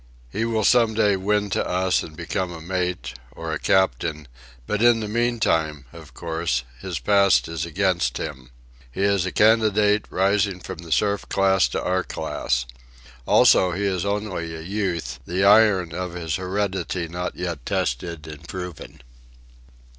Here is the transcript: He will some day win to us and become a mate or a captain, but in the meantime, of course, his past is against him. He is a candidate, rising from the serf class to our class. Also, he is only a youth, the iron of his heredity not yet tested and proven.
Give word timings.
He 0.31 0.45
will 0.45 0.63
some 0.63 0.95
day 0.95 1.15
win 1.15 1.51
to 1.51 1.63
us 1.63 2.01
and 2.01 2.15
become 2.17 2.51
a 2.51 2.59
mate 2.59 3.13
or 3.33 3.53
a 3.53 3.59
captain, 3.59 4.27
but 4.65 4.81
in 4.81 4.99
the 4.99 5.07
meantime, 5.07 5.85
of 5.93 6.15
course, 6.15 6.63
his 6.81 6.97
past 6.97 7.47
is 7.47 7.67
against 7.67 8.17
him. 8.17 8.49
He 8.91 9.03
is 9.03 9.27
a 9.27 9.31
candidate, 9.31 10.05
rising 10.09 10.59
from 10.59 10.79
the 10.79 10.91
serf 10.91 11.29
class 11.29 11.67
to 11.67 11.83
our 11.83 12.03
class. 12.03 12.65
Also, 13.27 13.73
he 13.73 13.83
is 13.85 14.03
only 14.03 14.55
a 14.55 14.61
youth, 14.61 15.19
the 15.27 15.45
iron 15.45 15.93
of 15.93 16.15
his 16.15 16.37
heredity 16.37 17.07
not 17.07 17.35
yet 17.35 17.63
tested 17.63 18.25
and 18.25 18.47
proven. 18.47 19.03